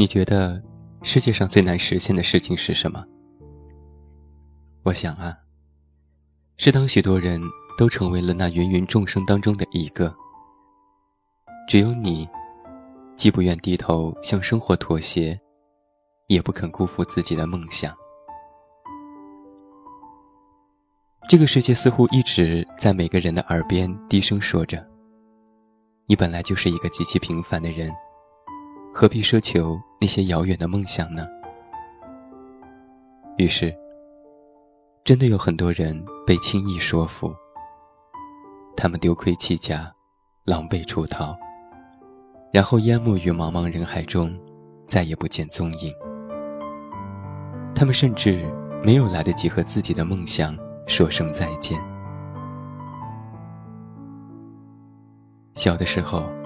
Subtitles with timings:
[0.00, 0.58] 你觉得
[1.02, 3.04] 世界上最难实现的事情是什么？
[4.82, 5.36] 我想啊，
[6.56, 7.38] 是当许多人
[7.76, 10.16] 都成为了那芸芸众生当中的一个，
[11.68, 12.26] 只有你，
[13.14, 15.38] 既不愿低头向生活妥协，
[16.28, 17.94] 也不肯辜负自己的梦想。
[21.28, 24.82] 这个世界似乎一直在每个人的耳边低声说着
[26.08, 27.92] ：“你本来就是一个极其平凡的人。”
[28.92, 31.26] 何必奢求那些遥远的梦想呢？
[33.38, 33.74] 于是，
[35.04, 37.32] 真的有很多人被轻易说服，
[38.76, 39.90] 他们丢盔弃甲，
[40.44, 41.38] 狼狈出逃，
[42.52, 44.36] 然后淹没于茫茫人海中，
[44.84, 45.94] 再也不见踪影。
[47.74, 48.44] 他们甚至
[48.84, 50.54] 没有来得及和自己的梦想
[50.86, 51.80] 说声再见。
[55.54, 56.39] 小的时候。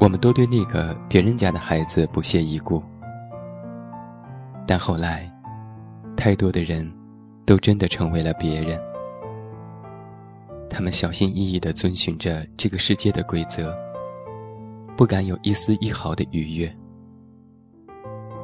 [0.00, 2.82] 我们都对那个别人家的孩子不屑一顾，
[4.66, 5.30] 但后来，
[6.16, 6.92] 太多的人，
[7.46, 8.78] 都真的成为了别人。
[10.68, 13.74] 他们小心翼翼地遵循着这个世界的规则，
[14.96, 16.76] 不敢有一丝一毫的逾越。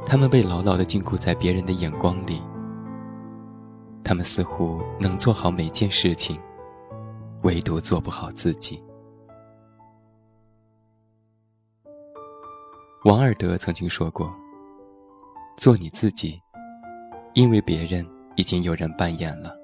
[0.06, 2.40] 他们被牢牢地禁锢在别人的眼光里。
[4.02, 6.40] 他们似乎能做好每件事情，
[7.42, 8.82] 唯独做不好自己。
[13.04, 14.30] 王尔德曾经说过
[15.56, 16.38] ：“做你自己，
[17.32, 18.06] 因为别人
[18.36, 19.56] 已经有人扮演了。”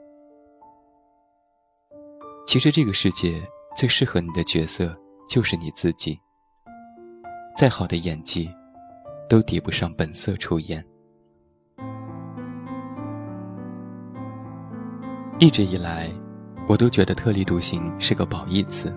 [2.48, 4.98] 其实这个世界最适合你的角色
[5.28, 6.18] 就是你自己。
[7.54, 8.48] 再好的演技，
[9.28, 10.82] 都抵不上本色出演。
[15.38, 16.10] 一直以来，
[16.66, 18.90] 我都觉得特立独行是个褒义词。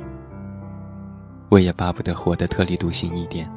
[1.51, 3.51] 我也巴不得活得特立独行一点。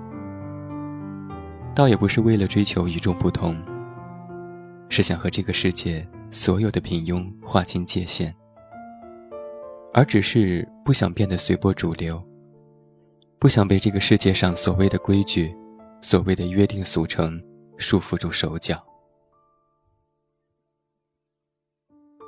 [1.75, 3.57] 倒也不是为了追求与众不同，
[4.91, 8.35] 是想和这个世界所有的平庸划清界限，
[9.95, 12.23] 而只是不想变得随波逐流，
[13.39, 15.57] 不想被这个世界上所谓的规矩、
[16.03, 17.43] 所谓的约定俗成
[17.79, 18.85] 束缚住手脚。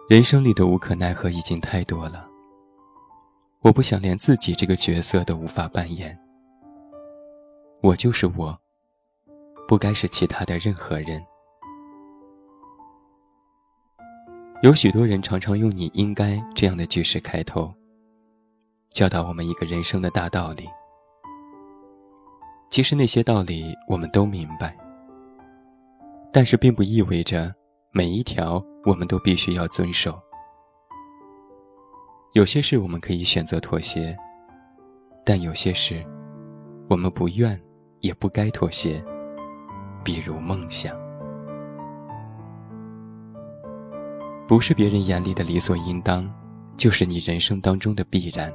[0.09, 2.27] 人生里的无可奈何已经太多了，
[3.61, 6.19] 我不想连自己这个角色都无法扮演。
[7.83, 8.59] 我就是我。
[9.67, 11.25] 不该是其他的任何人。
[14.63, 17.73] 有许多人常常用“你应该”这样的句式开头，
[18.91, 20.69] 教导我们一个人生的大道理。
[22.71, 24.77] 其实那些道理我们都明白，
[26.33, 27.55] 但是并不意味着
[27.93, 30.19] 每一条我们都必须要遵守。
[32.33, 34.17] 有些事我们可以选择妥协，
[35.25, 36.05] 但有些事
[36.89, 37.61] 我们不愿
[38.01, 39.05] 也不该妥协。
[40.05, 40.95] 比如梦想，
[44.47, 46.31] 不是别人眼里的理所应当，
[46.77, 48.53] 就是你人生当中的必然。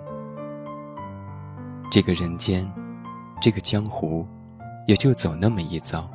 [1.90, 2.72] 这个人间，
[3.42, 4.28] 这个江湖，
[4.86, 6.08] 也就走那么一遭。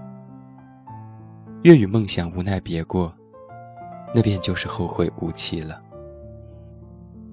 [1.64, 3.12] 越与梦想无奈别过，
[4.14, 5.82] 那便就是后会无期了。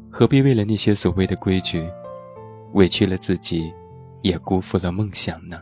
[0.09, 1.87] 何必为了那些所谓的规矩，
[2.73, 3.71] 委屈了自己，
[4.23, 5.61] 也辜负了梦想呢？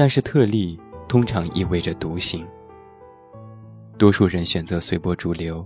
[0.00, 2.48] 但是特例通常意味着独行。
[3.98, 5.62] 多数人选择随波逐流，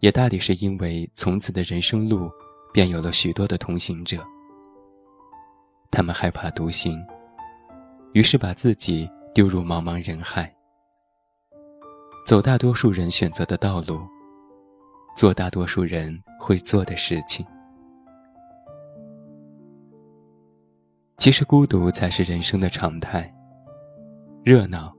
[0.00, 2.28] 也大抵是因为从此的人生路
[2.72, 4.18] 便有了许多的同行者。
[5.88, 7.00] 他们害怕独行，
[8.12, 10.52] 于是把自己丢入茫茫人海，
[12.26, 14.00] 走大多数人选择的道路，
[15.16, 17.46] 做大多数人会做的事情。
[21.18, 23.32] 其实孤独才是人生的常态。
[24.44, 24.94] 热闹，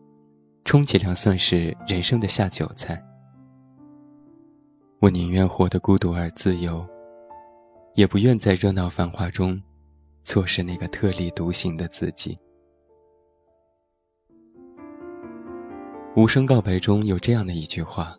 [0.63, 3.00] 充其量算是人生的下酒菜。
[5.00, 6.83] 我宁愿活得孤独而自由，
[7.94, 9.62] 也不愿在热闹繁华中，
[10.24, 12.36] 错失那个特立独行的自己。
[16.15, 18.18] 无声告白中有这样的一句话：“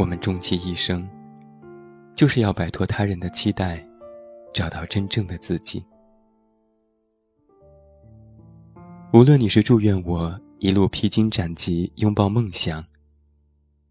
[0.00, 1.06] 我们终其一生，
[2.16, 3.86] 就是要摆脱他人的期待，
[4.54, 5.84] 找到真正的自己。”
[9.14, 12.82] 无论你是祝愿我一路披荆斩棘拥抱梦想，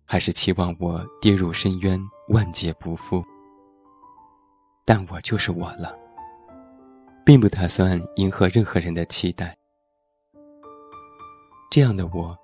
[0.03, 3.23] 还是期望我跌入深渊万劫不复，
[4.83, 5.95] 但我就是我了，
[7.23, 9.55] 并不打算迎合任何人的期待。
[11.69, 12.35] 这样的我，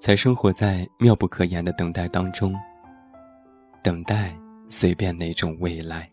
[0.00, 2.54] 才生活在妙不可言的等待当中，
[3.82, 4.38] 等待
[4.68, 6.08] 随便哪种未来。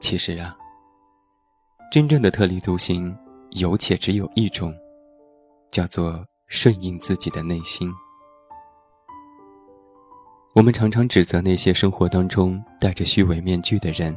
[0.00, 0.56] 其实啊，
[1.92, 3.14] 真正的特立独行
[3.50, 4.74] 有且只有一种，
[5.70, 7.92] 叫做顺应自己的内心。
[10.54, 14.16] 我们常常指责那些生活当中戴着虚伪面具的人，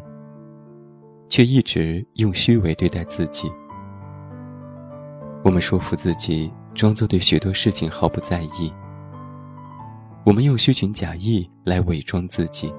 [1.28, 3.52] 却一直用虚伪对待自己。
[5.44, 8.74] 我们说服自己装作对许多事情毫不在意，
[10.26, 12.74] 我们用虚情假意来伪装自己，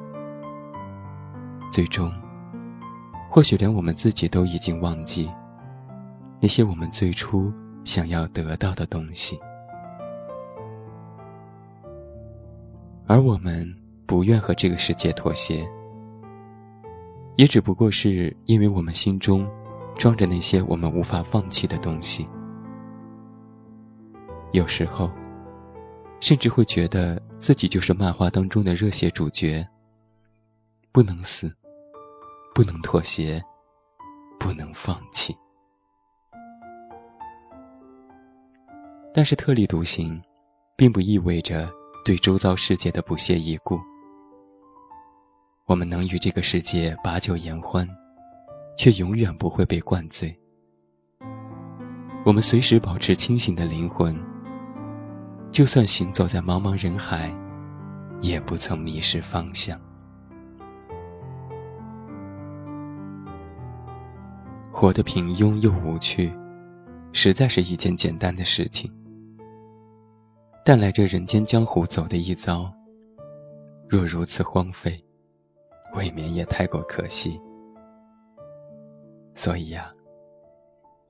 [1.70, 2.10] 最终，
[3.28, 5.31] 或许连我们自己都已经忘记
[6.40, 7.52] 那些我们最初
[7.84, 9.38] 想要得到的东西。
[13.06, 13.73] 而我们
[14.05, 15.69] 不愿和这个世界妥协，
[17.37, 19.49] 也只不过是因为我们心中
[19.96, 22.26] 装着那些我们无法放弃的东西。
[24.52, 25.12] 有时候，
[26.20, 29.67] 甚至会觉得自己就是漫画当中的热血主角，
[30.90, 31.55] 不能死，
[32.56, 33.44] 不能妥协，
[34.41, 35.37] 不能放弃。
[39.12, 40.19] 但是特立独行，
[40.75, 41.70] 并不意味着。
[42.03, 43.79] 对周遭世界的不屑一顾，
[45.67, 47.87] 我们能与这个世界把酒言欢，
[48.79, 50.35] 却永远不会被灌醉。
[52.25, 54.17] 我们随时保持清醒的灵魂，
[55.50, 57.31] 就算行走在茫茫人海，
[58.23, 59.79] 也不曾迷失方向。
[64.78, 66.31] 活得平庸又无趣，
[67.11, 68.93] 实在是一件简单的事情。
[70.62, 72.70] 但来这人间江湖走的一遭，
[73.88, 75.02] 若如此荒废，
[75.94, 77.40] 未免也太过可惜。
[79.34, 79.90] 所以呀，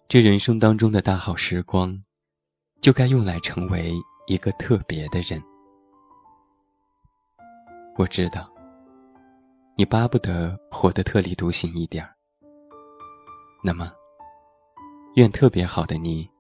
[0.07, 2.01] 这人生当中的大好时光，
[2.81, 3.93] 就该用来成为
[4.29, 5.43] 一个特别的人。
[7.97, 8.49] 我知道，
[9.77, 12.16] 你巴不得活得特立独行一点儿。
[13.67, 13.93] 那么，
[15.17, 16.31] 愿特别好的你，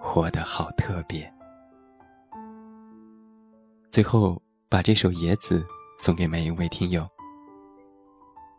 [0.00, 1.28] 活得好特别。
[3.90, 5.58] 最后，把这首《野子》
[5.98, 7.04] 送给每一位听友。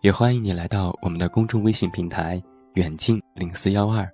[0.02, 2.44] 也欢迎你来到我们的公众微信平台
[2.76, 4.06] “远近零四幺二”，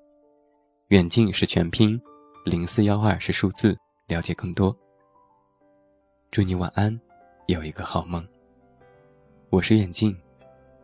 [0.89, 1.99] 远近是全拼，
[2.45, 3.75] 零四幺二是数字，
[4.05, 4.77] 了解更多。
[6.29, 6.95] 祝你晚安，
[7.47, 8.23] 有一个好梦。
[9.49, 10.15] 我是远近，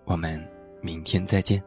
[0.06, 0.44] 我们
[0.82, 1.64] 明天再见。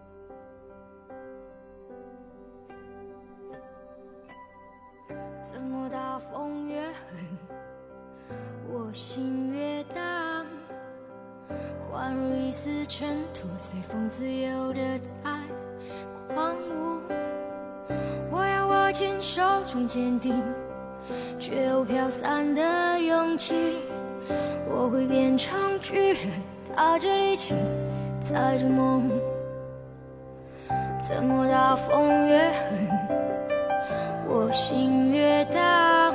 [5.63, 8.37] 怎么大风越狠，
[8.69, 10.45] 我心越荡，
[11.95, 15.31] 宛如一丝尘土随风自由的在
[16.35, 17.01] 狂舞，
[18.29, 20.43] 我要握紧手中坚定
[21.39, 23.79] 却又飘散的勇气。
[24.69, 26.29] 我会变成巨人，
[26.75, 27.55] 踏着力气，
[28.21, 29.09] 载着梦。
[31.01, 32.89] 怎么大风越狠，
[34.35, 36.15] 我心越荡。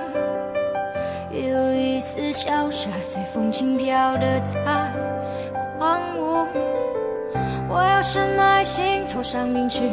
[1.31, 4.91] 有一丝潇洒，随风轻飘的在
[5.77, 6.47] 狂舞。
[7.69, 9.91] 我要深埋心头上铭记，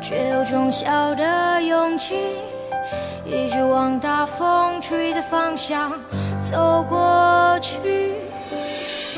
[0.00, 2.14] 却有种小的勇气，
[3.24, 5.90] 一直往大风吹的方向
[6.40, 7.80] 走过去。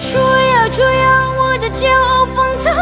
[0.01, 2.73] 吹呀吹呀，我的骄傲放纵，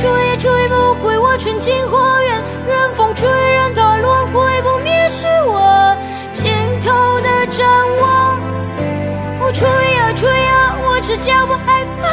[0.00, 2.42] 吹也吹不回我纯净花园。
[2.66, 5.94] 任风吹，任它轮回不灭，是我
[6.32, 7.68] 尽头的展
[8.00, 8.40] 望。
[9.42, 12.08] 我吹呀吹呀，我只叫不害怕。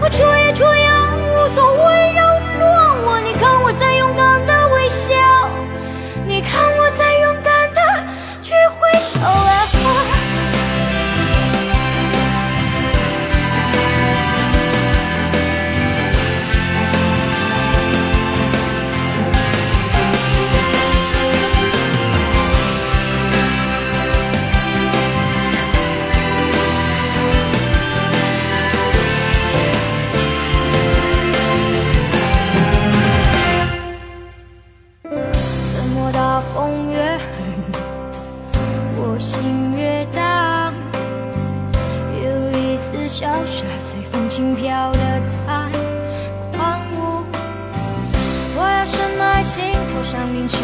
[0.00, 0.85] 我吹呀吹呀。
[49.56, 50.58] 心头上铭记，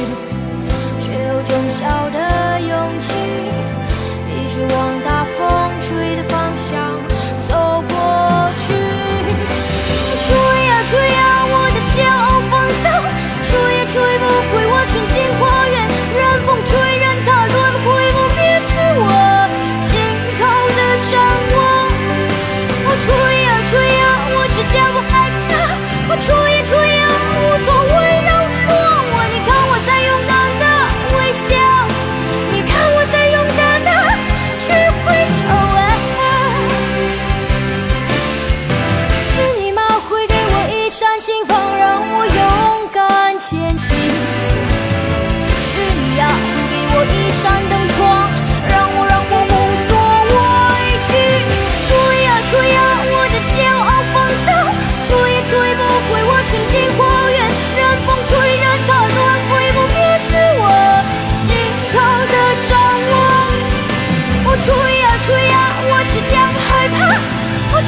[1.00, 3.10] 却有种小的勇气，
[4.28, 6.22] 一直往大风吹的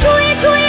[0.01, 0.64] 怎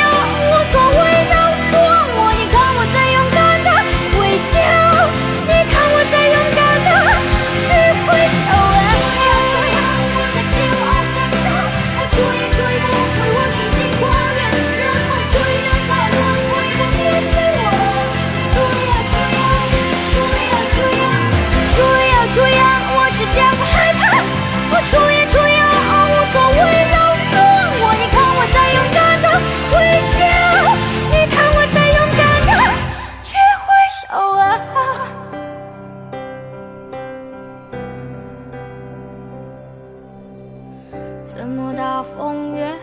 [42.18, 42.78] 风越狠，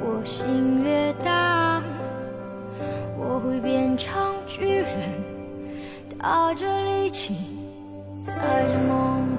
[0.00, 1.80] 我心越大？
[3.16, 4.88] 我会变成巨人，
[6.18, 7.36] 踏着力气，
[8.24, 9.31] 踩着梦。